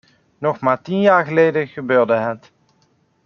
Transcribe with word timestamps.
Nog 0.37 0.59
maar 0.59 0.81
tien 0.81 1.01
jaar 1.01 1.25
geleden 1.25 1.67
gebeurde 1.67 2.13
het. 2.13 2.51